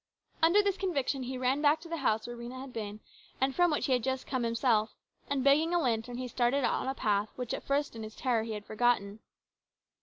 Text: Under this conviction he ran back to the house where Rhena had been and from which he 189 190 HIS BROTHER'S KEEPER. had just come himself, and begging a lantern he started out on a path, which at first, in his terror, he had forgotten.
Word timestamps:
Under 0.41 0.63
this 0.63 0.77
conviction 0.77 1.21
he 1.21 1.37
ran 1.37 1.61
back 1.61 1.79
to 1.81 1.87
the 1.87 1.97
house 1.97 2.25
where 2.25 2.35
Rhena 2.35 2.59
had 2.59 2.73
been 2.73 3.01
and 3.39 3.53
from 3.53 3.69
which 3.69 3.85
he 3.85 3.91
189 3.91 3.93
190 3.93 3.93
HIS 3.93 3.93
BROTHER'S 3.93 3.93
KEEPER. 3.93 3.93
had 3.93 4.03
just 4.03 4.27
come 4.27 4.43
himself, 4.43 4.95
and 5.29 5.43
begging 5.43 5.73
a 5.75 5.79
lantern 5.79 6.17
he 6.17 6.27
started 6.27 6.63
out 6.63 6.81
on 6.81 6.87
a 6.87 6.95
path, 6.95 7.29
which 7.35 7.53
at 7.53 7.63
first, 7.67 7.95
in 7.95 8.01
his 8.01 8.15
terror, 8.15 8.41
he 8.41 8.53
had 8.53 8.65
forgotten. 8.65 9.19